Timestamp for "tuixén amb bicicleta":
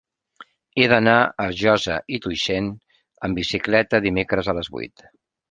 2.23-4.01